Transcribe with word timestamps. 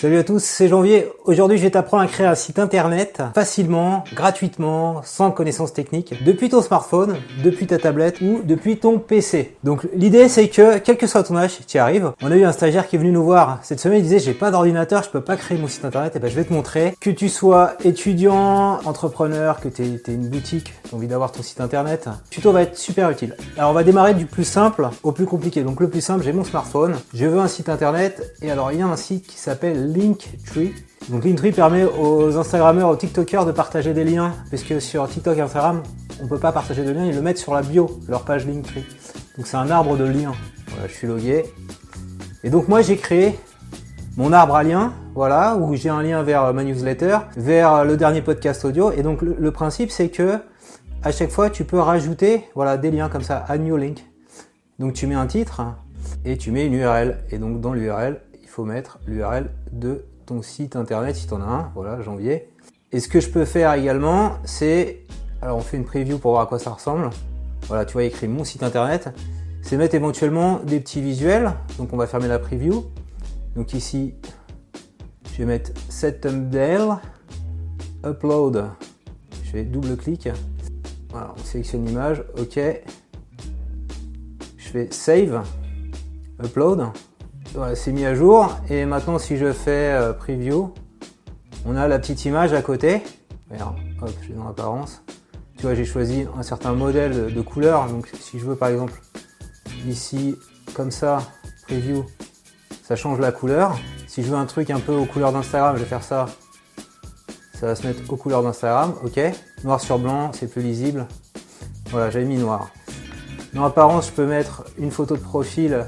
Salut 0.00 0.16
à 0.16 0.24
tous, 0.24 0.42
c'est 0.42 0.68
Janvier. 0.68 1.12
Aujourd'hui, 1.26 1.58
je 1.58 1.62
vais 1.62 1.72
t'apprendre 1.72 2.02
à 2.02 2.06
créer 2.06 2.26
un 2.26 2.34
site 2.34 2.58
internet 2.58 3.22
facilement, 3.34 4.02
gratuitement, 4.14 5.02
sans 5.04 5.30
connaissance 5.30 5.74
technique, 5.74 6.14
depuis 6.24 6.48
ton 6.48 6.62
smartphone, 6.62 7.16
depuis 7.44 7.66
ta 7.66 7.76
tablette 7.76 8.22
ou 8.22 8.40
depuis 8.42 8.78
ton 8.78 8.98
PC. 8.98 9.58
Donc 9.62 9.86
l'idée, 9.94 10.30
c'est 10.30 10.48
que, 10.48 10.78
quel 10.78 10.96
que 10.96 11.06
soit 11.06 11.24
ton 11.24 11.36
âge, 11.36 11.58
tu 11.66 11.76
y 11.76 11.78
arrives. 11.78 12.12
On 12.22 12.32
a 12.32 12.36
eu 12.36 12.44
un 12.44 12.52
stagiaire 12.52 12.88
qui 12.88 12.96
est 12.96 12.98
venu 12.98 13.12
nous 13.12 13.22
voir 13.22 13.58
cette 13.60 13.78
semaine, 13.78 13.98
il 13.98 14.04
disait, 14.04 14.20
j'ai 14.20 14.32
pas 14.32 14.50
d'ordinateur, 14.50 15.02
je 15.02 15.10
peux 15.10 15.20
pas 15.20 15.36
créer 15.36 15.58
mon 15.58 15.68
site 15.68 15.84
internet. 15.84 16.16
Et 16.16 16.18
ben, 16.18 16.30
je 16.30 16.34
vais 16.36 16.44
te 16.44 16.52
montrer. 16.54 16.94
Que 16.98 17.10
tu 17.10 17.28
sois 17.28 17.74
étudiant, 17.84 18.80
entrepreneur, 18.86 19.60
que 19.60 19.68
tu 19.68 19.82
es 19.82 20.14
une 20.14 20.30
boutique, 20.30 20.72
tu 20.88 20.94
as 20.94 20.96
envie 20.96 21.08
d'avoir 21.08 21.30
ton 21.30 21.42
site 21.42 21.60
internet, 21.60 22.06
le 22.06 22.12
tuto 22.30 22.52
va 22.52 22.62
être 22.62 22.78
super 22.78 23.10
utile. 23.10 23.36
Alors, 23.58 23.72
on 23.72 23.74
va 23.74 23.84
démarrer 23.84 24.14
du 24.14 24.24
plus 24.24 24.44
simple 24.44 24.88
au 25.02 25.12
plus 25.12 25.26
compliqué. 25.26 25.62
Donc 25.62 25.78
le 25.78 25.90
plus 25.90 26.00
simple, 26.00 26.24
j'ai 26.24 26.32
mon 26.32 26.44
smartphone, 26.44 26.94
je 27.12 27.26
veux 27.26 27.38
un 27.38 27.48
site 27.48 27.68
internet, 27.68 28.34
et 28.40 28.50
alors 28.50 28.72
il 28.72 28.78
y 28.78 28.82
a 28.82 28.86
un 28.86 28.96
site 28.96 29.26
qui 29.26 29.36
s'appelle 29.36 29.89
Linktree. 29.92 30.72
Donc 31.08 31.24
Linktree 31.24 31.52
permet 31.52 31.84
aux 31.84 32.36
Instagrammeurs, 32.36 32.88
aux 32.88 32.96
TikTokers 32.96 33.46
de 33.46 33.52
partager 33.52 33.92
des 33.94 34.04
liens, 34.04 34.32
parce 34.50 34.62
que 34.62 34.80
sur 34.80 35.08
TikTok 35.08 35.38
et 35.38 35.40
Instagram, 35.40 35.82
on 36.22 36.26
peut 36.26 36.38
pas 36.38 36.52
partager 36.52 36.84
de 36.84 36.90
liens, 36.90 37.06
ils 37.06 37.14
le 37.14 37.22
mettent 37.22 37.38
sur 37.38 37.54
la 37.54 37.62
bio, 37.62 37.98
leur 38.08 38.24
page 38.24 38.46
Linktree. 38.46 38.84
Donc 39.36 39.46
c'est 39.46 39.56
un 39.56 39.70
arbre 39.70 39.96
de 39.96 40.04
liens. 40.04 40.34
Voilà, 40.68 40.86
je 40.86 40.92
suis 40.92 41.06
logué. 41.06 41.44
Et 42.44 42.50
donc 42.50 42.68
moi 42.68 42.82
j'ai 42.82 42.96
créé 42.96 43.38
mon 44.16 44.32
arbre 44.32 44.56
à 44.56 44.62
liens, 44.62 44.92
voilà, 45.14 45.56
où 45.56 45.74
j'ai 45.74 45.88
un 45.88 46.02
lien 46.02 46.22
vers 46.22 46.52
ma 46.52 46.64
newsletter, 46.64 47.18
vers 47.36 47.84
le 47.84 47.96
dernier 47.96 48.22
podcast 48.22 48.64
audio. 48.64 48.92
Et 48.92 49.02
donc 49.02 49.22
le, 49.22 49.50
principe 49.50 49.90
c'est 49.90 50.08
que 50.08 50.38
à 51.02 51.12
chaque 51.12 51.30
fois 51.30 51.50
tu 51.50 51.64
peux 51.64 51.78
rajouter 51.78 52.44
voilà 52.54 52.76
des 52.76 52.90
liens 52.90 53.08
comme 53.08 53.22
ça, 53.22 53.38
à 53.48 53.58
new 53.58 53.76
link. 53.76 54.04
Donc 54.78 54.94
tu 54.94 55.06
mets 55.06 55.14
un 55.14 55.26
titre 55.26 55.62
et 56.24 56.36
tu 56.36 56.50
mets 56.50 56.66
une 56.66 56.74
URL. 56.74 57.18
Et 57.30 57.38
donc 57.38 57.60
dans 57.60 57.72
l'URL, 57.72 58.20
faut 58.50 58.64
mettre 58.64 58.98
l'URL 59.06 59.50
de 59.72 60.04
ton 60.26 60.42
site 60.42 60.76
internet 60.76 61.16
si 61.16 61.26
tu 61.26 61.34
en 61.34 61.40
as 61.40 61.44
un, 61.44 61.72
voilà, 61.74 62.00
janvier. 62.02 62.48
Et 62.92 63.00
ce 63.00 63.08
que 63.08 63.20
je 63.20 63.30
peux 63.30 63.44
faire 63.44 63.72
également, 63.74 64.38
c'est, 64.44 65.06
alors 65.40 65.58
on 65.58 65.60
fait 65.60 65.76
une 65.76 65.84
preview 65.84 66.18
pour 66.18 66.32
voir 66.32 66.42
à 66.42 66.46
quoi 66.46 66.58
ça 66.58 66.70
ressemble. 66.70 67.10
Voilà, 67.68 67.84
tu 67.84 67.92
vois, 67.92 68.04
écrit 68.04 68.26
mon 68.26 68.42
site 68.42 68.62
internet. 68.62 69.10
C'est 69.62 69.76
mettre 69.76 69.94
éventuellement 69.94 70.58
des 70.58 70.80
petits 70.80 71.00
visuels. 71.00 71.52
Donc 71.78 71.92
on 71.92 71.96
va 71.96 72.06
fermer 72.06 72.26
la 72.26 72.38
preview. 72.38 72.84
Donc 73.54 73.72
ici, 73.72 74.14
je 75.32 75.38
vais 75.38 75.44
mettre 75.44 75.70
set 75.88 76.22
thumbnail, 76.22 76.96
upload. 78.04 78.66
Je 79.44 79.50
fais 79.50 79.62
double 79.62 79.96
clic. 79.96 80.28
Voilà, 81.10 81.34
on 81.36 81.44
sélectionne 81.44 81.86
l'image, 81.86 82.24
ok. 82.36 82.58
Je 84.56 84.68
fais 84.68 84.88
save, 84.90 85.42
upload 86.42 86.92
c'est 87.74 87.92
mis 87.92 88.04
à 88.04 88.14
jour. 88.14 88.56
Et 88.68 88.84
maintenant, 88.84 89.18
si 89.18 89.36
je 89.36 89.52
fais 89.52 89.92
euh, 89.92 90.12
preview, 90.12 90.72
on 91.64 91.76
a 91.76 91.88
la 91.88 91.98
petite 91.98 92.24
image 92.24 92.52
à 92.52 92.62
côté. 92.62 93.02
Regarde, 93.50 93.76
hop, 94.00 94.10
je 94.22 94.32
dans 94.32 94.44
l'apparence. 94.44 95.02
Tu 95.56 95.62
vois, 95.62 95.74
j'ai 95.74 95.84
choisi 95.84 96.26
un 96.38 96.42
certain 96.42 96.72
modèle 96.72 97.34
de 97.34 97.40
couleur. 97.40 97.86
Donc, 97.88 98.10
si 98.18 98.38
je 98.38 98.46
veux 98.46 98.56
par 98.56 98.68
exemple 98.68 98.94
ici, 99.86 100.36
comme 100.74 100.90
ça, 100.90 101.18
preview, 101.66 102.04
ça 102.82 102.96
change 102.96 103.20
la 103.20 103.32
couleur. 103.32 103.78
Si 104.06 104.22
je 104.22 104.28
veux 104.28 104.36
un 104.36 104.46
truc 104.46 104.70
un 104.70 104.80
peu 104.80 104.94
aux 104.94 105.04
couleurs 105.04 105.32
d'Instagram, 105.32 105.76
je 105.76 105.82
vais 105.82 105.88
faire 105.88 106.02
ça. 106.02 106.26
Ça 107.54 107.66
va 107.66 107.74
se 107.74 107.86
mettre 107.86 108.10
aux 108.10 108.16
couleurs 108.16 108.42
d'Instagram, 108.42 108.94
ok. 109.04 109.20
Noir 109.64 109.80
sur 109.80 109.98
blanc, 109.98 110.30
c'est 110.32 110.50
plus 110.50 110.62
lisible. 110.62 111.06
Voilà, 111.90 112.10
j'avais 112.10 112.24
mis 112.24 112.38
noir. 112.38 112.70
Dans 113.52 113.64
l'apparence, 113.64 114.06
je 114.06 114.12
peux 114.12 114.26
mettre 114.26 114.64
une 114.78 114.90
photo 114.90 115.16
de 115.16 115.20
profil 115.20 115.86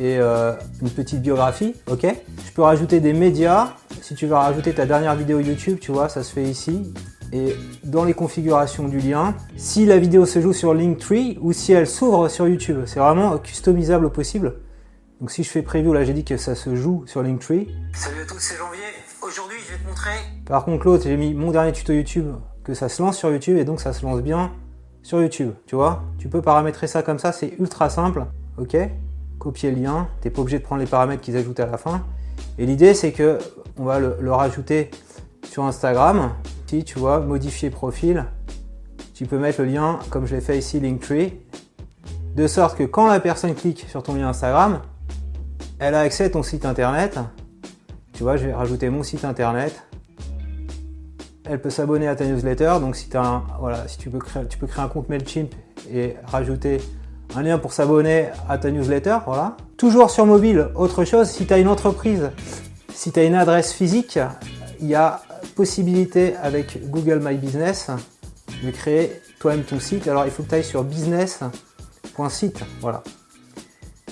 et 0.00 0.16
euh, 0.18 0.54
une 0.80 0.88
petite 0.88 1.20
biographie, 1.20 1.74
ok? 1.86 2.06
Je 2.46 2.52
peux 2.52 2.62
rajouter 2.62 3.00
des 3.00 3.12
médias. 3.12 3.74
Si 4.00 4.14
tu 4.14 4.26
veux 4.26 4.34
rajouter 4.34 4.72
ta 4.72 4.86
dernière 4.86 5.14
vidéo 5.14 5.40
YouTube, 5.40 5.78
tu 5.78 5.92
vois, 5.92 6.08
ça 6.08 6.24
se 6.24 6.32
fait 6.32 6.44
ici. 6.44 6.92
Et 7.32 7.54
dans 7.84 8.04
les 8.04 8.14
configurations 8.14 8.88
du 8.88 8.98
lien, 8.98 9.34
si 9.56 9.84
la 9.84 9.98
vidéo 9.98 10.24
se 10.24 10.40
joue 10.40 10.54
sur 10.54 10.72
Linktree 10.74 11.38
ou 11.42 11.52
si 11.52 11.72
elle 11.72 11.86
s'ouvre 11.86 12.28
sur 12.28 12.48
YouTube, 12.48 12.78
c'est 12.86 12.98
vraiment 12.98 13.36
customisable 13.38 14.06
au 14.06 14.10
possible. 14.10 14.54
Donc 15.20 15.30
si 15.30 15.44
je 15.44 15.50
fais 15.50 15.62
preview, 15.62 15.92
là 15.92 16.02
j'ai 16.02 16.14
dit 16.14 16.24
que 16.24 16.38
ça 16.38 16.54
se 16.54 16.74
joue 16.74 17.04
sur 17.06 17.22
Linktree. 17.22 17.68
Salut 17.92 18.22
à 18.22 18.24
tous, 18.24 18.38
c'est 18.38 18.56
Janvier. 18.56 18.80
Aujourd'hui, 19.22 19.58
je 19.64 19.72
vais 19.74 19.78
te 19.78 19.86
montrer. 19.86 20.16
Par 20.46 20.64
contre, 20.64 20.86
l'autre, 20.86 21.04
j'ai 21.04 21.16
mis 21.18 21.34
mon 21.34 21.50
dernier 21.50 21.72
tuto 21.72 21.92
YouTube, 21.92 22.32
que 22.64 22.72
ça 22.72 22.88
se 22.88 23.02
lance 23.02 23.18
sur 23.18 23.30
YouTube 23.30 23.58
et 23.58 23.64
donc 23.64 23.80
ça 23.80 23.92
se 23.92 24.04
lance 24.04 24.22
bien 24.22 24.50
sur 25.02 25.20
YouTube. 25.20 25.52
Tu 25.66 25.76
vois? 25.76 26.02
Tu 26.18 26.28
peux 26.28 26.40
paramétrer 26.40 26.86
ça 26.86 27.02
comme 27.02 27.18
ça, 27.18 27.32
c'est 27.32 27.54
ultra 27.58 27.90
simple. 27.90 28.24
Ok? 28.56 28.76
Copier 29.40 29.72
le 29.72 29.82
lien. 29.82 30.06
Tu 30.20 30.28
n'es 30.28 30.32
pas 30.32 30.42
obligé 30.42 30.60
de 30.60 30.62
prendre 30.62 30.80
les 30.80 30.86
paramètres 30.86 31.22
qu'ils 31.22 31.36
ajoutent 31.36 31.58
à 31.58 31.66
la 31.66 31.76
fin. 31.76 32.04
Et 32.58 32.66
l'idée, 32.66 32.94
c'est 32.94 33.10
que 33.10 33.38
on 33.76 33.84
va 33.84 33.98
le, 33.98 34.32
rajouter 34.32 34.90
sur 35.50 35.64
Instagram. 35.64 36.34
Si 36.68 36.84
tu 36.84 37.00
vois, 37.00 37.18
modifier 37.18 37.70
profil, 37.70 38.26
tu 39.14 39.26
peux 39.26 39.38
mettre 39.38 39.62
le 39.62 39.66
lien 39.66 39.98
comme 40.10 40.26
je 40.26 40.36
l'ai 40.36 40.40
fait 40.40 40.56
ici, 40.56 40.78
Linktree, 40.78 41.32
de 42.36 42.46
sorte 42.46 42.78
que 42.78 42.84
quand 42.84 43.08
la 43.08 43.18
personne 43.18 43.54
clique 43.54 43.86
sur 43.88 44.04
ton 44.04 44.14
lien 44.14 44.28
Instagram, 44.28 44.82
elle 45.80 45.96
a 45.96 46.00
accès 46.00 46.24
à 46.24 46.30
ton 46.30 46.44
site 46.44 46.64
internet. 46.64 47.18
Tu 48.12 48.22
vois, 48.22 48.36
je 48.36 48.46
vais 48.46 48.52
rajouter 48.52 48.88
mon 48.88 49.02
site 49.02 49.24
internet. 49.24 49.82
Elle 51.44 51.60
peut 51.60 51.70
s'abonner 51.70 52.06
à 52.06 52.14
ta 52.14 52.24
newsletter. 52.24 52.74
Donc 52.80 52.94
si, 52.94 53.08
as 53.16 53.42
voilà, 53.58 53.88
si 53.88 53.98
tu, 53.98 54.10
peux 54.10 54.18
créer, 54.18 54.46
tu 54.46 54.58
peux 54.58 54.68
créer 54.68 54.84
un 54.84 54.88
compte 54.88 55.08
MailChimp 55.08 55.52
et 55.92 56.14
rajouter 56.26 56.80
un 57.36 57.42
lien 57.42 57.58
pour 57.58 57.72
s'abonner 57.72 58.28
à 58.48 58.58
ta 58.58 58.70
newsletter, 58.70 59.18
voilà. 59.26 59.56
Toujours 59.76 60.10
sur 60.10 60.26
mobile, 60.26 60.68
autre 60.74 61.04
chose, 61.04 61.28
si 61.28 61.46
tu 61.46 61.52
as 61.54 61.58
une 61.58 61.68
entreprise, 61.68 62.30
si 62.92 63.12
tu 63.12 63.20
as 63.20 63.24
une 63.24 63.34
adresse 63.34 63.72
physique, 63.72 64.18
il 64.80 64.88
y 64.88 64.94
a 64.94 65.22
possibilité 65.54 66.34
avec 66.42 66.90
Google 66.90 67.20
My 67.22 67.36
Business 67.36 67.90
de 68.62 68.70
créer 68.70 69.20
toi-même 69.38 69.64
ton 69.64 69.80
site. 69.80 70.08
Alors 70.08 70.24
il 70.24 70.30
faut 70.30 70.42
que 70.42 70.48
tu 70.48 70.54
ailles 70.56 70.64
sur 70.64 70.84
business.site, 70.84 72.60
voilà. 72.80 73.02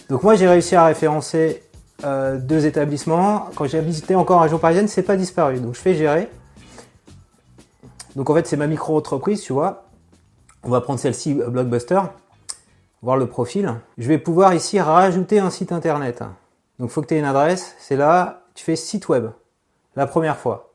Donc 0.08 0.22
moi 0.22 0.34
j'ai 0.36 0.48
réussi 0.48 0.74
à 0.74 0.86
référencer 0.86 1.62
euh, 2.04 2.38
deux 2.38 2.66
établissements. 2.66 3.48
Quand 3.56 3.66
j'ai 3.66 3.80
visité 3.80 4.14
encore 4.14 4.38
un 4.38 4.42
région 4.42 4.58
parisienne, 4.58 4.88
c'est 4.88 5.02
pas 5.02 5.16
disparu. 5.16 5.60
Donc 5.60 5.74
je 5.74 5.80
fais 5.80 5.94
gérer. 5.94 6.30
Donc 8.16 8.30
en 8.30 8.34
fait 8.34 8.46
c'est 8.46 8.56
ma 8.56 8.66
micro-entreprise, 8.66 9.42
tu 9.42 9.52
vois. 9.52 9.84
On 10.62 10.70
va 10.70 10.80
prendre 10.80 10.98
celle-ci, 10.98 11.34
Blockbuster 11.34 12.00
voir 13.02 13.16
le 13.16 13.26
profil, 13.26 13.74
je 13.96 14.08
vais 14.08 14.18
pouvoir 14.18 14.54
ici 14.54 14.80
rajouter 14.80 15.38
un 15.38 15.50
site 15.50 15.72
internet. 15.72 16.22
Donc 16.78 16.90
faut 16.90 17.02
que 17.02 17.06
tu 17.06 17.14
aies 17.14 17.18
une 17.18 17.24
adresse, 17.24 17.74
c'est 17.78 17.96
là, 17.96 18.42
tu 18.54 18.64
fais 18.64 18.76
site 18.76 19.08
web, 19.08 19.30
la 19.96 20.06
première 20.06 20.36
fois. 20.36 20.72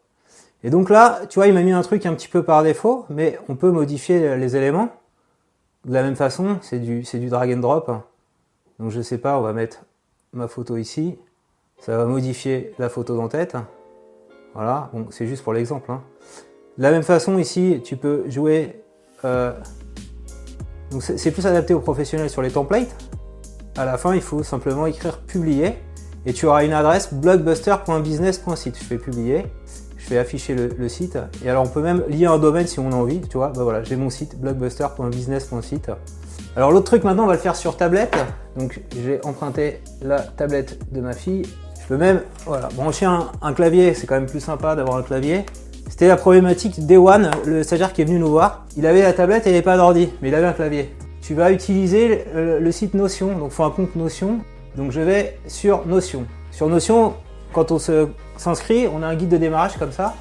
Et 0.64 0.70
donc 0.70 0.90
là, 0.90 1.22
tu 1.30 1.40
vois, 1.40 1.48
il 1.48 1.54
m'a 1.54 1.62
mis 1.62 1.74
un 1.74 1.82
truc 1.82 2.06
un 2.06 2.14
petit 2.14 2.30
peu 2.30 2.44
par 2.44 2.64
défaut, 2.64 3.06
mais 3.10 3.38
on 3.50 3.56
peut 3.56 3.72
modifier 3.72 4.38
les 4.38 4.56
éléments. 4.56 4.90
De 5.86 5.94
la 5.94 6.04
même 6.04 6.16
façon, 6.16 6.58
c'est 6.62 6.80
du, 6.80 7.04
c'est 7.04 7.20
du 7.20 7.28
drag 7.28 7.52
and 7.52 7.60
drop. 7.60 7.92
Donc 8.80 8.92
je 8.92 9.02
sais 9.02 9.18
pas, 9.18 9.38
on 9.38 9.42
va 9.42 9.52
mettre 9.52 9.84
ma 10.32 10.48
photo 10.48 10.78
ici. 10.78 11.18
Ça 11.80 11.98
va 11.98 12.06
modifier 12.06 12.74
la 12.80 12.88
photo 12.88 13.18
d'en-tête. 13.18 13.58
Voilà, 14.54 14.90
bon, 14.94 15.08
c'est 15.10 15.28
juste 15.28 15.44
pour 15.44 15.52
l'exemple. 15.52 15.92
Hein. 15.92 16.02
De 16.78 16.84
la 16.84 16.92
même 16.92 17.04
façon, 17.04 17.38
ici, 17.38 17.82
tu 17.84 17.98
peux 17.98 18.30
jouer 18.30 18.82
euh, 19.26 19.52
donc 20.94 21.02
c'est 21.04 21.32
plus 21.32 21.46
adapté 21.48 21.74
aux 21.74 21.80
professionnels 21.80 22.30
sur 22.30 22.42
les 22.42 22.52
templates. 22.52 22.96
À 23.76 23.86
la 23.86 23.98
fin, 23.98 24.14
il 24.14 24.22
faut 24.22 24.44
simplement 24.44 24.86
écrire 24.86 25.18
publier 25.18 25.74
et 26.26 26.34
tu 26.34 26.46
auras 26.46 26.64
une 26.64 26.74
adresse 26.74 27.14
blockbuster.business.site. 27.14 28.78
Je 28.80 28.84
fais 28.84 28.98
publier, 28.98 29.48
je 29.98 30.06
fais 30.06 30.20
afficher 30.20 30.54
le, 30.56 30.90
site 30.90 31.18
et 31.44 31.50
alors 31.50 31.64
on 31.64 31.70
peut 31.70 31.82
même 31.82 32.04
lier 32.08 32.28
un 32.28 32.38
domaine 32.38 32.68
si 32.68 32.80
on 32.80 32.92
a 32.92 32.96
envie. 32.96 33.22
Tu 33.22 33.38
vois, 33.38 33.50
bah 33.50 33.64
voilà, 33.64 33.84
j'ai 33.84 33.96
mon 33.96 34.12
site 34.12 34.40
blockbuster.business.site. 34.40 35.92
Alors 36.56 36.72
l'autre 36.72 36.86
truc 36.86 37.04
maintenant, 37.04 37.24
on 37.24 37.28
va 37.28 37.34
le 37.34 37.40
faire 37.40 37.56
sur 37.56 37.76
tablette. 37.76 38.16
Donc 38.56 38.82
j'ai 39.04 39.20
emprunté 39.26 39.82
la 40.04 40.20
tablette 40.20 40.94
de 40.94 41.02
ma 41.02 41.14
fille. 41.14 41.44
Je 41.82 41.88
peux 41.88 41.98
même 41.98 42.22
voilà, 42.46 42.70
brancher 42.76 43.06
un 43.06 43.54
clavier, 43.54 43.96
c'est 43.96 44.06
quand 44.06 44.16
même 44.16 44.30
plus 44.30 44.40
sympa 44.40 44.76
d'avoir 44.76 44.98
un 44.98 45.02
clavier. 45.02 45.46
C'était 45.90 46.08
la 46.08 46.18
problématique 46.18 46.80
One, 46.90 47.32
le 47.46 47.64
stagiaire 47.64 47.94
qui 47.94 48.02
est 48.02 48.06
venu 48.06 48.20
nous 48.20 48.30
voir. 48.30 48.66
Il 48.78 48.86
avait 48.86 49.02
la 49.02 49.14
tablette 49.14 49.46
et 49.46 49.50
il 49.50 49.54
n'avait 49.54 49.64
pas 49.64 49.78
d'ordi, 49.78 50.10
mais 50.22 50.30
il 50.30 50.36
avait 50.36 50.48
un 50.48 50.54
clavier. 50.54 50.96
Tu 51.22 51.36
vas 51.36 51.52
utiliser 51.52 52.26
le, 52.34 52.72
site 52.72 52.94
Notion, 52.94 53.38
donc 53.38 53.52
faut 53.52 53.64
un 53.64 53.70
compte 53.70 53.96
Notion. 53.96 54.40
Donc 54.76 54.92
je 54.92 55.02
vais 55.02 55.38
sur 55.48 55.86
Notion. 55.86 56.26
Sur 56.52 56.68
Notion, 56.68 57.14
quand 57.54 57.72
on 57.72 57.80
s'inscrit, 58.38 58.88
on 58.88 59.04
a 59.04 59.08
un 59.08 59.16
guide 59.16 59.30
de 59.30 59.38
démarrage 59.38 59.78
comme 59.78 59.92
ça. 59.92 60.16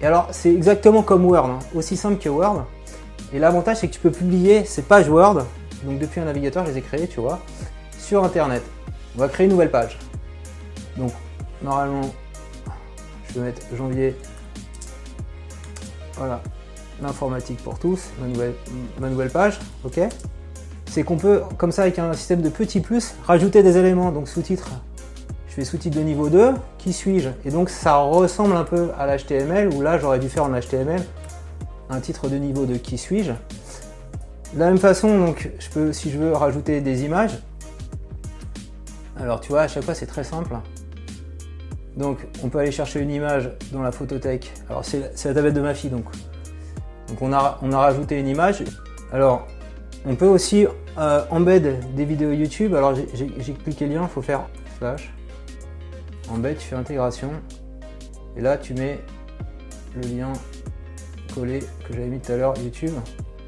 Et 0.00 0.06
alors 0.06 0.28
c'est 0.30 0.52
exactement 0.52 1.02
comme 1.02 1.24
Word, 1.24 1.46
hein. 1.46 1.58
aussi 1.74 1.96
simple 1.96 2.18
que 2.18 2.28
Word. 2.28 2.64
Et 3.32 3.38
l'avantage 3.38 3.78
c'est 3.78 3.88
que 3.88 3.94
tu 3.94 4.00
peux 4.00 4.10
publier 4.10 4.64
ces 4.64 4.82
pages 4.82 5.08
Word, 5.08 5.44
donc 5.84 5.98
depuis 5.98 6.20
un 6.20 6.24
navigateur 6.24 6.64
je 6.66 6.72
les 6.72 6.78
ai 6.78 6.82
créées, 6.82 7.08
tu 7.08 7.20
vois, 7.20 7.40
sur 7.98 8.22
Internet. 8.22 8.62
On 9.16 9.20
va 9.20 9.28
créer 9.28 9.46
une 9.46 9.52
nouvelle 9.52 9.70
page. 9.70 9.98
Donc 10.96 11.12
normalement, 11.62 12.02
je 13.28 13.40
vais 13.40 13.46
mettre 13.46 13.62
janvier 13.76 14.14
voilà, 16.16 16.40
l'informatique 17.02 17.62
pour 17.62 17.78
tous, 17.78 18.10
ma 19.00 19.08
nouvelle, 19.08 19.30
page, 19.30 19.58
ok. 19.84 20.00
C'est 20.86 21.02
qu'on 21.02 21.16
peut, 21.16 21.42
comme 21.58 21.72
ça, 21.72 21.82
avec 21.82 21.98
un 21.98 22.12
système 22.12 22.40
de 22.40 22.48
petits 22.48 22.80
plus, 22.80 23.14
rajouter 23.26 23.62
des 23.62 23.76
éléments, 23.78 24.12
donc 24.12 24.28
sous-titres. 24.28 24.70
Je 25.48 25.54
fais 25.54 25.64
sous-titre 25.64 25.96
de 25.96 26.02
niveau 26.02 26.28
2, 26.28 26.52
qui 26.78 26.92
suis-je? 26.92 27.30
Et 27.44 27.50
donc 27.50 27.70
ça 27.70 27.96
ressemble 27.96 28.56
un 28.56 28.64
peu 28.64 28.90
à 28.98 29.06
l'HTML, 29.06 29.72
où 29.74 29.80
là 29.82 29.98
j'aurais 29.98 30.18
dû 30.18 30.28
faire 30.28 30.44
en 30.44 30.50
HTML 30.50 31.02
un 31.90 32.00
titre 32.00 32.28
de 32.28 32.36
niveau 32.36 32.64
2, 32.64 32.76
qui 32.76 32.98
suis-je. 32.98 33.32
De 33.32 34.58
la 34.58 34.66
même 34.66 34.78
façon, 34.78 35.18
donc, 35.18 35.50
je 35.58 35.68
peux, 35.70 35.92
si 35.92 36.10
je 36.10 36.18
veux 36.18 36.32
rajouter 36.32 36.80
des 36.80 37.04
images, 37.04 37.38
alors 39.18 39.40
tu 39.40 39.50
vois, 39.50 39.62
à 39.62 39.68
chaque 39.68 39.84
fois 39.84 39.94
c'est 39.94 40.06
très 40.06 40.24
simple. 40.24 40.56
Donc 41.96 42.26
on 42.42 42.48
peut 42.48 42.58
aller 42.58 42.72
chercher 42.72 43.00
une 43.00 43.10
image 43.10 43.50
dans 43.72 43.82
la 43.82 43.92
photothèque. 43.92 44.52
Alors 44.68 44.84
c'est 44.84 45.00
la 45.00 45.34
tablette 45.34 45.54
de 45.54 45.60
ma 45.60 45.74
fille 45.74 45.90
donc. 45.90 46.04
Donc 47.08 47.22
on 47.22 47.32
a, 47.32 47.58
rajouté 47.72 48.18
une 48.18 48.28
image. 48.28 48.64
Alors 49.12 49.46
on 50.04 50.16
peut 50.16 50.26
aussi 50.26 50.66
euh, 50.98 51.24
embed 51.30 51.94
des 51.94 52.04
vidéos 52.04 52.32
YouTube. 52.32 52.74
Alors 52.74 52.94
j'ai 52.94 53.52
cliqué 53.52 53.86
lien, 53.86 54.02
il 54.02 54.08
faut 54.08 54.22
faire 54.22 54.48
slash 54.78 55.12
embed, 56.30 56.58
tu 56.58 56.66
fais 56.66 56.76
intégration. 56.76 57.30
Et 58.36 58.40
là 58.40 58.56
tu 58.56 58.74
mets 58.74 58.98
le 59.94 60.08
lien 60.08 60.32
collé 61.32 61.60
que 61.86 61.94
j'avais 61.94 62.06
mis 62.06 62.20
tout 62.20 62.32
à 62.32 62.36
l'heure 62.36 62.54
YouTube 62.58 62.94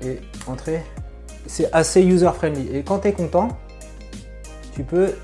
et 0.02 0.20
entrer. 0.46 0.82
C'est 1.46 1.72
assez 1.72 2.02
user 2.02 2.31
friendly. 2.34 2.76
Et 2.76 2.82
quand 2.82 3.00
tu 3.00 3.08
es 3.08 3.12
content, 3.12 3.48
tu 4.72 4.82
peux 4.84 5.14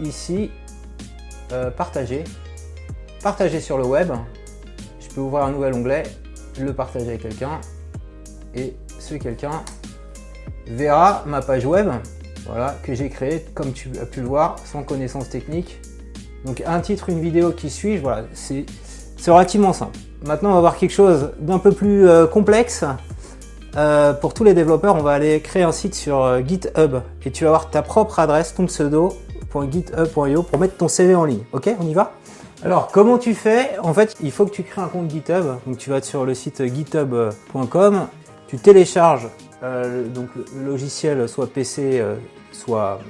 ici 0.00 0.50
euh, 1.52 1.70
partager 1.70 2.24
partager 3.22 3.60
sur 3.60 3.78
le 3.78 3.84
web. 3.84 4.12
Je 5.00 5.14
peux 5.14 5.20
ouvrir 5.20 5.44
un 5.44 5.52
nouvel 5.52 5.74
onglet, 5.74 6.04
le 6.58 6.72
partager 6.72 7.08
avec 7.08 7.22
quelqu'un 7.22 7.60
et 8.54 8.74
ce 8.98 9.14
quelqu'un 9.14 9.62
verra 10.66 11.24
ma 11.26 11.40
page 11.40 11.64
web 11.66 11.88
voilà, 12.46 12.76
que 12.82 12.94
j'ai 12.94 13.08
créée 13.08 13.44
comme 13.54 13.72
tu 13.72 13.90
as 14.00 14.06
pu 14.06 14.20
le 14.20 14.26
voir 14.26 14.56
sans 14.64 14.82
connaissance 14.82 15.28
technique. 15.28 15.80
Donc 16.44 16.62
un 16.66 16.80
titre, 16.80 17.10
une 17.10 17.20
vidéo 17.20 17.52
qui 17.52 17.70
suit, 17.70 17.98
voilà, 17.98 18.24
c'est 18.32 18.64
relativement 19.30 19.72
simple. 19.72 19.98
Maintenant 20.24 20.50
on 20.50 20.54
va 20.54 20.60
voir 20.60 20.76
quelque 20.76 20.92
chose 20.92 21.32
d'un 21.38 21.58
peu 21.58 21.72
plus 21.72 22.08
euh, 22.08 22.26
complexe. 22.26 22.84
Euh, 23.76 24.12
pour 24.12 24.34
tous 24.34 24.42
les 24.42 24.52
développeurs, 24.52 24.96
on 24.96 25.02
va 25.02 25.12
aller 25.12 25.40
créer 25.40 25.62
un 25.62 25.70
site 25.70 25.94
sur 25.94 26.24
euh, 26.24 26.40
GitHub 26.40 26.96
et 27.24 27.30
tu 27.30 27.44
vas 27.44 27.50
avoir 27.50 27.70
ta 27.70 27.82
propre 27.82 28.18
adresse, 28.18 28.54
ton 28.54 28.66
pseudo.github.io 28.66 30.42
pour 30.42 30.58
mettre 30.58 30.76
ton 30.76 30.88
CV 30.88 31.14
en 31.14 31.24
ligne. 31.24 31.44
Ok, 31.52 31.70
on 31.78 31.86
y 31.86 31.94
va? 31.94 32.12
Alors, 32.62 32.88
comment 32.88 33.16
tu 33.16 33.34
fais? 33.34 33.78
En 33.82 33.94
fait, 33.94 34.18
il 34.22 34.30
faut 34.30 34.44
que 34.44 34.50
tu 34.50 34.62
crées 34.62 34.82
un 34.82 34.88
compte 34.88 35.10
GitHub. 35.10 35.46
Donc, 35.66 35.78
tu 35.78 35.88
vas 35.88 36.02
sur 36.02 36.26
le 36.26 36.34
site 36.34 36.62
github.com, 36.62 38.06
tu 38.48 38.58
télécharges 38.58 39.28
euh, 39.62 40.06
le 40.54 40.66
logiciel 40.66 41.26
soit 41.26 41.46
PC, 41.46 42.00
euh, 42.00 42.16
soit, 42.52 43.00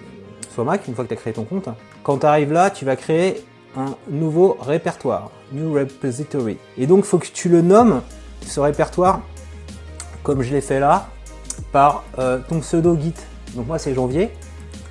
soit 0.54 0.62
Mac, 0.62 0.86
une 0.86 0.94
fois 0.94 1.02
que 1.02 1.08
tu 1.08 1.14
as 1.14 1.16
créé 1.16 1.32
ton 1.32 1.42
compte. 1.42 1.68
Quand 2.04 2.18
tu 2.18 2.26
arrives 2.26 2.52
là, 2.52 2.70
tu 2.70 2.84
vas 2.84 2.94
créer 2.94 3.44
un 3.76 3.96
nouveau 4.08 4.56
répertoire, 4.60 5.32
New 5.52 5.74
Repository. 5.74 6.56
Et 6.78 6.86
donc, 6.86 7.00
il 7.00 7.06
faut 7.06 7.18
que 7.18 7.26
tu 7.26 7.48
le 7.48 7.60
nommes, 7.60 8.02
ce 8.46 8.60
répertoire, 8.60 9.20
comme 10.22 10.42
je 10.42 10.52
l'ai 10.52 10.60
fait 10.60 10.78
là, 10.78 11.08
par 11.72 12.04
euh, 12.20 12.38
ton 12.48 12.60
pseudo 12.60 12.96
Git. 12.96 13.14
Donc, 13.56 13.66
moi, 13.66 13.80
c'est 13.80 13.94
janvier, 13.94 14.30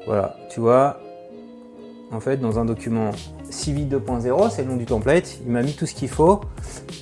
Voilà, 0.05 0.35
tu 0.49 0.59
vois, 0.59 0.99
en 2.11 2.19
fait, 2.19 2.37
dans 2.37 2.59
un 2.59 2.65
document 2.65 3.11
CV 3.49 3.81
2.0, 3.81 4.49
c'est 4.51 4.63
le 4.63 4.69
nom 4.69 4.75
du 4.75 4.85
template, 4.85 5.39
il 5.45 5.51
m'a 5.51 5.63
mis 5.63 5.73
tout 5.73 5.85
ce 5.85 5.95
qu'il 5.95 6.09
faut. 6.09 6.41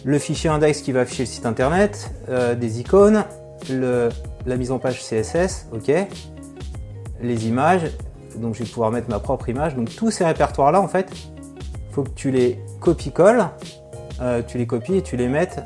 Le 0.06 0.20
fichier 0.20 0.50
index 0.50 0.82
qui 0.82 0.92
va 0.92 1.02
afficher 1.02 1.24
le 1.24 1.28
site 1.28 1.46
internet, 1.46 2.12
euh, 2.30 2.56
des 2.56 2.80
icônes, 2.80 3.26
le, 3.70 4.10
la 4.46 4.56
mise 4.56 4.72
en 4.72 4.80
page 4.80 5.02
CSS, 5.02 5.68
ok, 5.74 5.92
les 7.22 7.48
images, 7.48 7.92
donc 8.38 8.56
je 8.56 8.64
vais 8.64 8.70
pouvoir 8.70 8.92
mettre 8.92 9.10
ma 9.10 9.20
propre 9.20 9.50
image. 9.50 9.76
Donc 9.76 9.96
tous 9.96 10.12
ces 10.12 10.26
répertoires-là, 10.26 10.82
en 10.82 10.88
fait, 10.88 11.12
faut 11.92 12.04
que 12.04 12.10
tu 12.10 12.32
les 12.32 12.60
copies-colles, 12.80 13.48
euh, 14.22 14.42
tu 14.46 14.58
les 14.58 14.68
copies 14.68 14.98
et 14.98 15.02
tu 15.02 15.18
les 15.18 15.28
mettes 15.28 15.62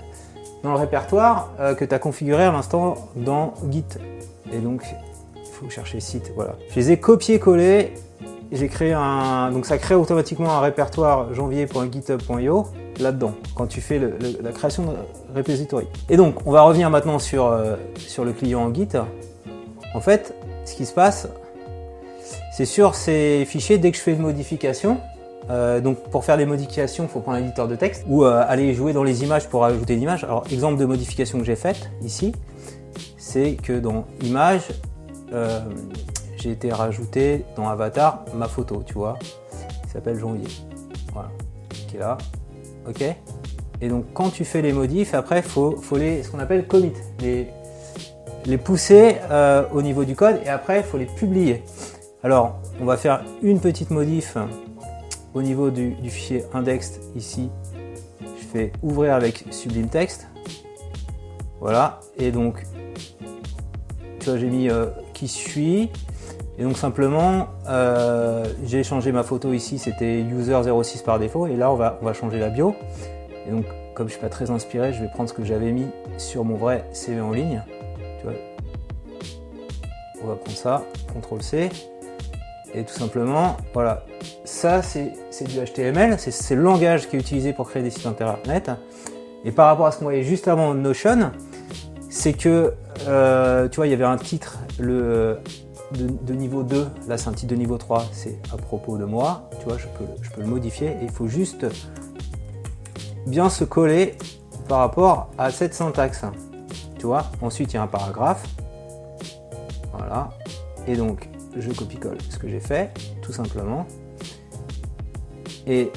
dans 0.63 0.71
le 0.71 0.79
répertoire 0.79 1.51
euh, 1.59 1.75
que 1.75 1.85
tu 1.85 1.93
as 1.93 1.99
configuré 1.99 2.43
à 2.43 2.51
l'instant 2.51 2.95
dans 3.15 3.53
Git. 3.69 3.83
Et 4.51 4.59
donc, 4.59 4.83
il 5.35 5.51
faut 5.51 5.69
chercher 5.69 5.99
site, 5.99 6.31
voilà. 6.35 6.55
Je 6.69 6.75
les 6.75 6.91
ai 6.91 6.97
copiés-collés, 6.99 7.93
j'ai 8.51 8.67
créé 8.67 8.93
un... 8.93 9.51
Donc 9.51 9.65
ça 9.65 9.77
crée 9.77 9.95
automatiquement 9.95 10.51
un 10.51 10.61
répertoire 10.61 11.33
janvier.github.io 11.33 12.67
là-dedans, 12.99 13.33
quand 13.55 13.67
tu 13.67 13.81
fais 13.81 13.99
la 13.99 14.51
création 14.51 14.83
de 14.83 15.35
repository. 15.35 15.87
Et 16.09 16.17
donc, 16.17 16.45
on 16.45 16.51
va 16.51 16.61
revenir 16.61 16.89
maintenant 16.89 17.19
sur, 17.19 17.47
euh, 17.47 17.75
sur 17.97 18.23
le 18.23 18.31
client 18.31 18.73
Git. 18.73 18.89
En 19.95 20.01
fait, 20.01 20.35
ce 20.65 20.75
qui 20.75 20.85
se 20.85 20.93
passe, 20.93 21.27
c'est 22.55 22.65
sur 22.65 22.93
ces 22.93 23.45
fichiers, 23.47 23.79
dès 23.79 23.89
que 23.89 23.97
je 23.97 24.03
fais 24.03 24.13
une 24.13 24.21
modification, 24.21 24.99
euh, 25.49 25.81
donc 25.81 25.97
pour 26.11 26.23
faire 26.23 26.37
des 26.37 26.45
modifications, 26.45 27.05
il 27.05 27.09
faut 27.09 27.19
prendre 27.19 27.39
l'éditeur 27.39 27.67
de 27.67 27.75
texte 27.75 28.03
ou 28.07 28.23
euh, 28.23 28.45
aller 28.47 28.75
jouer 28.75 28.93
dans 28.93 29.03
les 29.03 29.23
images 29.23 29.49
pour 29.49 29.65
ajouter 29.65 29.95
une 29.95 30.03
image. 30.03 30.23
Alors 30.23 30.45
exemple 30.51 30.79
de 30.79 30.85
modification 30.85 31.39
que 31.39 31.45
j'ai 31.45 31.55
faite 31.55 31.89
ici, 32.03 32.31
c'est 33.17 33.55
que 33.55 33.79
dans 33.79 34.05
image, 34.21 34.67
euh, 35.33 35.61
j'ai 36.37 36.51
été 36.51 36.71
rajouté 36.71 37.43
dans 37.55 37.67
avatar 37.67 38.23
ma 38.35 38.47
photo, 38.47 38.83
tu 38.85 38.93
vois, 38.93 39.17
qui 39.83 39.89
s'appelle 39.89 40.19
janvier. 40.19 40.47
Voilà, 41.11 41.31
qui 41.87 41.95
est 41.95 42.01
là. 42.01 42.19
Ok. 42.87 43.03
Et 43.81 43.89
donc 43.89 44.05
quand 44.13 44.29
tu 44.29 44.45
fais 44.45 44.61
les 44.61 44.73
modifs, 44.73 45.15
après 45.15 45.41
faut, 45.41 45.75
faut 45.77 45.97
les, 45.97 46.21
ce 46.21 46.29
qu'on 46.29 46.39
appelle 46.39 46.67
commit, 46.67 46.93
les, 47.19 47.47
les 48.45 48.57
pousser 48.59 49.15
au 49.73 49.81
niveau 49.81 50.05
du 50.05 50.15
code 50.15 50.39
et 50.45 50.49
après 50.49 50.81
il 50.81 50.83
faut 50.83 50.99
les 50.99 51.07
publier. 51.07 51.63
Alors, 52.23 52.55
on 52.79 52.85
va 52.85 52.95
faire 52.95 53.21
une 53.41 53.59
petite 53.59 53.91
modif 53.91 54.37
au 55.33 55.41
niveau 55.41 55.69
du, 55.69 55.93
fichier 56.03 56.45
index 56.53 57.01
ici. 57.17 57.49
Je 58.21 58.45
fais 58.45 58.71
ouvrir 58.81 59.13
avec 59.13 59.43
Sublime 59.51 59.89
Text. 59.89 60.29
Voilà. 61.59 61.99
Et 62.17 62.31
donc, 62.31 62.63
tu 64.19 64.29
vois, 64.29 64.37
j'ai 64.37 64.49
mis 64.49 64.69
euh, 64.69 64.85
qui 65.13 65.27
suis. 65.27 65.89
Et 66.57 66.63
donc 66.63 66.77
simplement, 66.77 67.47
euh, 67.67 68.45
j'ai 68.63 68.83
changé 68.83 69.11
ma 69.11 69.23
photo 69.23 69.51
ici, 69.51 69.77
c'était 69.77 70.23
user06 70.23 71.03
par 71.03 71.19
défaut. 71.19 71.47
Et 71.47 71.57
là, 71.57 71.73
on 71.73 71.75
va, 71.75 71.99
on 72.01 72.05
va 72.05 72.13
changer 72.13 72.39
la 72.39 72.49
bio. 72.49 72.73
Et 73.45 73.51
donc, 73.51 73.65
comme 73.95 74.07
je 74.07 74.13
suis 74.13 74.21
pas 74.21 74.29
très 74.29 74.49
inspiré, 74.49 74.93
je 74.93 75.01
vais 75.01 75.09
prendre 75.09 75.27
ce 75.27 75.33
que 75.33 75.43
j'avais 75.43 75.73
mis 75.73 75.87
sur 76.17 76.45
mon 76.45 76.55
vrai 76.55 76.85
CV 76.93 77.19
en 77.19 77.31
ligne. 77.31 77.61
Tu 78.19 78.23
vois. 78.23 78.33
On 80.23 80.27
va 80.27 80.35
prendre 80.35 80.57
ça, 80.57 80.85
CTRL 81.13 81.43
C. 81.43 81.69
Et 82.75 82.83
tout 82.83 82.93
simplement, 82.93 83.57
voilà, 83.73 84.03
ça 84.45 84.81
c'est 84.81 85.13
du 85.41 85.59
HTML, 85.59 86.17
c'est 86.17 86.55
le 86.55 86.61
langage 86.61 87.07
qui 87.07 87.15
est 87.15 87.19
utilisé 87.19 87.53
pour 87.53 87.69
créer 87.69 87.83
des 87.83 87.91
sites 87.91 88.07
internet. 88.07 88.71
Et 89.45 89.51
par 89.51 89.67
rapport 89.67 89.85
à 89.85 89.91
ce 89.91 89.99
qu'on 89.99 90.05
voyait 90.05 90.23
juste 90.23 90.47
avant 90.47 90.73
Notion, 90.73 91.31
c'est 92.09 92.33
que, 92.33 92.73
euh, 93.07 93.67
tu 93.69 93.75
vois, 93.75 93.87
il 93.87 93.91
y 93.91 93.93
avait 93.93 94.03
un 94.03 94.17
titre 94.17 94.57
le, 94.79 95.37
de, 95.91 96.33
niveau 96.33 96.63
2, 96.63 96.87
là 97.07 97.17
c'est 97.17 97.27
un 97.27 97.33
titre 97.33 97.51
de 97.51 97.57
niveau 97.57 97.77
3, 97.77 98.05
c'est 98.11 98.39
à 98.51 98.57
propos 98.57 98.97
de 98.97 99.05
moi, 99.05 99.49
tu 99.59 99.65
vois, 99.65 99.77
je 99.77 99.87
peux, 99.87 100.05
je 100.21 100.31
peux 100.31 100.41
le 100.41 100.47
modifier. 100.47 100.87
Et 100.87 101.03
il 101.03 101.11
faut 101.11 101.27
juste 101.27 101.65
bien 103.27 103.49
se 103.49 103.63
coller 103.63 104.15
par 104.67 104.79
rapport 104.79 105.29
à 105.37 105.51
cette 105.51 105.73
syntaxe. 105.73 106.23
Tu 106.97 107.05
vois, 107.05 107.25
ensuite 107.41 107.73
il 107.73 107.75
y 107.75 107.79
a 107.79 107.83
un 107.83 107.87
paragraphe, 107.87 108.47
voilà, 109.91 110.29
et 110.87 110.95
donc 110.95 111.29
je 111.57 111.71
copie-colle 111.71 112.17
ce 112.29 112.37
que 112.37 112.47
j'ai 112.47 112.59
fait, 112.59 112.91
tout 113.21 113.33
simplement. 113.33 113.85
Et 115.67 115.91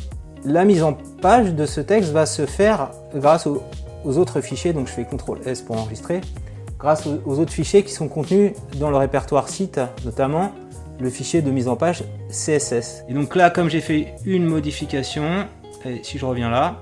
la 0.44 0.64
mise 0.64 0.82
en 0.82 0.92
page 0.92 1.54
de 1.54 1.66
ce 1.66 1.80
texte 1.80 2.12
va 2.12 2.26
se 2.26 2.46
faire 2.46 2.90
grâce 3.14 3.46
aux, 3.46 3.62
autres 4.04 4.40
fichiers, 4.40 4.72
donc 4.72 4.86
je 4.86 4.92
fais 4.92 5.04
CTRL 5.04 5.40
S 5.46 5.62
pour 5.62 5.76
enregistrer, 5.76 6.20
grâce 6.78 7.06
aux, 7.06 7.38
autres 7.38 7.52
fichiers 7.52 7.82
qui 7.82 7.92
sont 7.92 8.08
contenus 8.08 8.52
dans 8.78 8.90
le 8.90 8.96
répertoire 8.96 9.48
site, 9.48 9.80
notamment 10.04 10.52
le 11.00 11.10
fichier 11.10 11.42
de 11.42 11.50
mise 11.50 11.68
en 11.68 11.76
page 11.76 12.04
CSS. 12.30 13.04
Et 13.08 13.14
donc 13.14 13.34
là, 13.34 13.50
comme 13.50 13.68
j'ai 13.68 13.80
fait 13.80 14.14
une 14.24 14.44
modification, 14.44 15.46
si 16.02 16.18
je 16.18 16.24
reviens 16.24 16.50
là, 16.50 16.80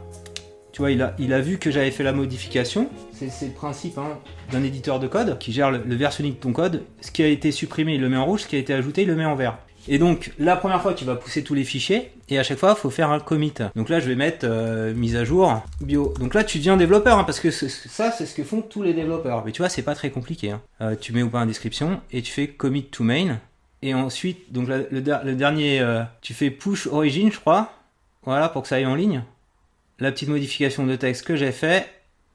tu 0.75 0.83
vois, 0.83 0.91
il 0.91 1.03
a, 1.03 1.15
il 1.21 1.33
a 1.33 1.41
vu 1.41 1.59
que 1.59 1.71
j'avais 1.71 1.93
fait 1.93 2.03
la 2.03 2.13
modification. 2.13 2.91
C'est 3.13 3.47
le 3.47 3.53
principe 3.53 3.97
hein, 3.97 4.19
d'un 4.51 4.65
éditeur 4.65 4.99
de 4.99 5.07
code 5.07 5.39
qui 5.39 5.53
gère 5.53 5.71
le, 5.71 5.79
le 5.79 5.97
de 5.97 6.31
ton 6.33 6.53
code. 6.53 6.83
Ce 7.01 7.13
qui 7.13 7.23
a 7.23 7.29
été 7.29 7.53
supprimé, 7.53 7.95
il 7.95 8.01
le 8.01 8.09
met 8.09 8.17
en 8.17 8.25
rouge. 8.25 8.41
Ce 8.41 8.49
qui 8.49 8.57
a 8.57 8.59
été 8.59 8.75
ajouté, 8.75 9.03
il 9.03 9.07
le 9.07 9.15
met 9.15 9.25
en 9.25 9.37
vert. 9.37 9.57
Et 9.87 9.99
donc, 9.99 10.33
la 10.37 10.57
première 10.57 10.83
fois, 10.83 10.93
tu 10.93 11.05
vas 11.05 11.15
pousser 11.15 11.45
tous 11.45 11.55
les 11.55 11.63
fichiers, 11.63 12.11
et 12.29 12.41
à 12.41 12.43
chaque 12.43 12.59
fois, 12.59 12.75
il 12.77 12.81
faut 12.81 12.91
faire 12.91 13.13
un 13.13 13.21
commit. 13.21 13.55
Donc 13.77 13.89
là, 13.89 14.01
je 14.01 14.09
vais 14.09 14.17
mettre 14.17 14.47
euh, 14.51 14.93
mise 14.95 15.15
à 15.15 15.25
jour, 15.25 15.63
bio. 15.81 16.13
Donc 16.19 16.35
là, 16.35 16.43
tu 16.43 16.59
deviens 16.59 16.77
développeur, 16.77 17.21
hein, 17.21 17.25
parce 17.25 17.39
que 17.39 17.53
ça, 17.53 18.11
c'est 18.11 18.27
ce 18.27 18.35
que 18.35 18.43
font 18.43 18.61
tous 18.61 18.83
les 18.83 18.95
développeurs. 18.95 19.45
Mais 19.45 19.53
tu 19.53 19.63
vois, 19.63 19.69
c'est 19.69 19.83
pas 19.83 19.95
très 19.95 20.11
compliqué. 20.11 20.51
Hein. 20.51 20.61
Euh, 20.81 20.97
tu 21.01 21.13
mets 21.13 21.23
ou 21.23 21.31
pas 21.31 21.39
en 21.39 21.47
description, 21.47 22.01
et 22.11 22.21
tu 22.21 22.33
fais 22.33 22.49
commit 22.49 22.83
to 22.83 23.05
main. 23.05 23.39
Et 23.83 23.95
ensuite, 23.95 24.53
donc 24.53 24.67
le, 24.67 25.01
dernier, 25.35 25.79
euh, 25.79 26.03
tu 26.21 26.35
fais 26.35 26.51
push 26.51 26.89
origin, 26.89 27.31
je 27.31 27.39
crois. 27.39 27.71
Voilà, 28.25 28.49
pour 28.49 28.63
que 28.63 28.69
ça 28.69 28.77
aille 28.77 28.87
en 28.87 28.97
ligne. 28.97 29.23
La 29.99 30.13
petite 30.13 30.29
modification 30.29 30.87
de 30.87 30.97
texte 30.97 31.25
que 31.25 31.37
j'ai 31.37 31.53
fait, 31.53 31.89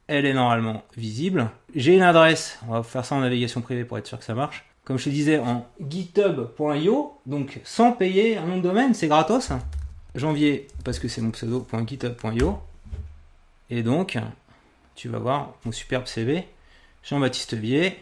elle 0.08 0.26
est 0.26 0.34
normalement 0.34 0.84
visible. 0.98 1.50
J'ai 1.76 1.96
une 1.96 2.02
adresse, 2.02 2.60
on 2.68 2.74
va 2.74 2.84
faire 2.84 3.06
ça 3.06 3.16
en 3.16 3.20
navigation 3.20 3.62
privée 3.62 3.84
pour 3.84 3.98
être 3.98 4.08
sûr 4.08 4.18
que 4.18 4.26
ça 4.26 4.36
marche 4.36 4.70
comme 4.90 4.98
je 4.98 5.04
te 5.04 5.10
disais, 5.12 5.38
en 5.38 5.68
github.io, 5.80 7.14
donc 7.28 7.60
sans 7.64 7.92
payer 7.92 8.38
un 8.38 8.48
nom 8.48 8.58
de 8.58 8.64
domaine, 8.64 8.96
c'est 8.96 9.08
gratos. 9.08 9.52
Janvier, 10.16 10.66
parce 10.84 10.98
que 10.98 11.08
c'est 11.08 11.22
mon 11.22 11.30
pseudo.github.io. 11.30 12.58
Et 13.70 13.84
donc, 13.84 14.18
tu 14.96 15.08
vas 15.08 15.20
voir 15.20 15.54
mon 15.64 15.72
superbe 15.72 16.08
CV. 16.08 16.48
Jean-Baptiste 17.04 17.54
Vier. 17.54 18.00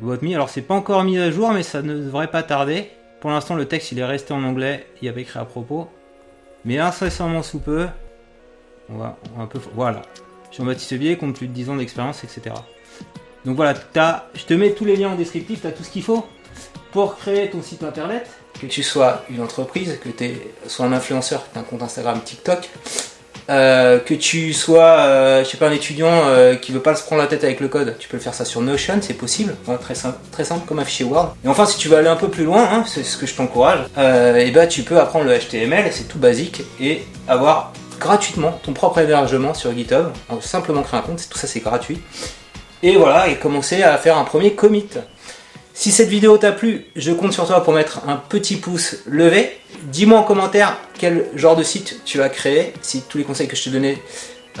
me. 0.00 0.34
Alors, 0.36 0.50
c'est 0.50 0.62
pas 0.62 0.74
encore 0.74 1.02
mis 1.02 1.18
à 1.18 1.32
jour, 1.32 1.50
mais 1.50 1.64
ça 1.64 1.82
ne 1.82 1.96
devrait 1.96 2.30
pas 2.30 2.44
tarder. 2.44 2.88
Pour 3.20 3.30
l'instant, 3.30 3.56
le 3.56 3.66
texte 3.66 3.90
il 3.90 3.98
est 3.98 4.04
resté 4.04 4.32
en 4.32 4.44
anglais. 4.44 4.86
Il 5.02 5.06
y 5.06 5.08
avait 5.08 5.22
écrit 5.22 5.40
à 5.40 5.44
propos. 5.44 5.88
Mais 6.64 6.78
incessamment 6.78 7.42
sous 7.42 7.58
peu, 7.58 7.88
on 8.94 8.98
va, 8.98 9.16
un 9.38 9.46
peu. 9.46 9.58
Voilà. 9.74 10.02
Jean-Baptiste 10.56 11.18
compte 11.18 11.36
plus 11.36 11.48
de 11.48 11.52
10 11.52 11.70
ans 11.70 11.76
d'expérience, 11.76 12.24
etc. 12.24 12.54
Donc 13.44 13.56
voilà, 13.56 13.74
je 14.34 14.44
te 14.44 14.54
mets 14.54 14.72
tous 14.72 14.84
les 14.84 14.96
liens 14.96 15.10
en 15.10 15.16
descriptif, 15.16 15.62
tu 15.62 15.66
as 15.66 15.72
tout 15.72 15.82
ce 15.82 15.90
qu'il 15.90 16.02
faut 16.02 16.26
pour 16.92 17.16
créer 17.16 17.50
ton 17.50 17.62
site 17.62 17.82
internet. 17.82 18.28
Que 18.60 18.66
tu 18.66 18.82
sois 18.82 19.24
une 19.30 19.40
entreprise, 19.40 19.98
que 19.98 20.10
tu 20.10 20.36
sois 20.68 20.86
un 20.86 20.92
influenceur, 20.92 21.42
que 21.42 21.54
tu 21.54 21.58
un 21.58 21.62
compte 21.62 21.82
Instagram, 21.82 22.20
TikTok, 22.22 22.68
euh, 23.50 23.98
que 23.98 24.14
tu 24.14 24.52
sois, 24.52 24.98
euh, 25.00 25.44
je 25.44 25.50
sais 25.50 25.56
pas, 25.56 25.68
un 25.68 25.72
étudiant 25.72 26.26
euh, 26.26 26.54
qui 26.54 26.70
veut 26.70 26.80
pas 26.80 26.94
se 26.94 27.02
prendre 27.02 27.20
la 27.20 27.28
tête 27.28 27.42
avec 27.42 27.58
le 27.58 27.66
code, 27.66 27.96
tu 27.98 28.08
peux 28.08 28.16
le 28.16 28.22
faire 28.22 28.34
ça 28.34 28.44
sur 28.44 28.60
Notion, 28.60 29.00
c'est 29.00 29.14
possible, 29.14 29.56
très 29.80 29.96
simple, 29.96 30.18
très 30.30 30.44
simple 30.44 30.64
comme 30.66 30.78
un 30.78 30.84
fichier 30.84 31.04
Word. 31.04 31.34
Et 31.44 31.48
enfin, 31.48 31.66
si 31.66 31.76
tu 31.76 31.88
veux 31.88 31.96
aller 31.96 32.08
un 32.08 32.16
peu 32.16 32.28
plus 32.28 32.44
loin, 32.44 32.68
hein, 32.70 32.84
c'est 32.86 33.02
ce 33.02 33.16
que 33.16 33.26
je 33.26 33.34
t'encourage, 33.34 33.80
et 33.98 34.50
bah 34.52 34.66
tu 34.68 34.82
peux 34.82 35.00
apprendre 35.00 35.24
le 35.24 35.36
HTML, 35.36 35.90
c'est 35.90 36.06
tout 36.06 36.18
basique, 36.18 36.62
et 36.80 37.02
avoir 37.26 37.72
gratuitement 38.02 38.60
ton 38.62 38.72
propre 38.72 38.98
hébergement 38.98 39.54
sur 39.54 39.72
GitHub, 39.72 40.06
en 40.28 40.40
simplement 40.40 40.82
créer 40.82 41.00
un 41.00 41.02
compte, 41.02 41.28
tout 41.30 41.38
ça 41.38 41.46
c'est 41.46 41.60
gratuit 41.60 42.00
et 42.82 42.96
voilà, 42.96 43.28
et 43.28 43.36
commencer 43.36 43.82
à 43.82 43.96
faire 43.96 44.18
un 44.18 44.24
premier 44.24 44.54
commit. 44.54 44.88
Si 45.72 45.90
cette 45.90 46.08
vidéo 46.08 46.36
t'a 46.36 46.52
plu, 46.52 46.86
je 46.96 47.12
compte 47.12 47.32
sur 47.32 47.46
toi 47.46 47.62
pour 47.62 47.72
mettre 47.72 48.00
un 48.08 48.16
petit 48.16 48.56
pouce 48.56 48.96
levé. 49.06 49.56
Dis-moi 49.84 50.18
en 50.18 50.22
commentaire 50.24 50.76
quel 50.98 51.30
genre 51.34 51.56
de 51.56 51.62
site 51.62 52.02
tu 52.04 52.18
vas 52.18 52.28
créer, 52.28 52.72
si 52.82 53.02
tous 53.02 53.18
les 53.18 53.24
conseils 53.24 53.48
que 53.48 53.56
je 53.56 53.64
t'ai 53.64 53.70
donnés 53.70 54.02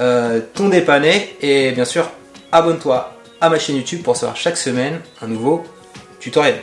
euh, 0.00 0.40
t'ont 0.54 0.68
dépanné. 0.68 1.36
Et 1.40 1.72
bien 1.72 1.84
sûr, 1.84 2.08
abonne-toi 2.52 3.12
à 3.40 3.48
ma 3.50 3.58
chaîne 3.58 3.76
YouTube 3.76 4.02
pour 4.02 4.16
savoir 4.16 4.36
chaque 4.36 4.56
semaine 4.56 5.00
un 5.20 5.26
nouveau 5.26 5.64
tutoriel. 6.20 6.62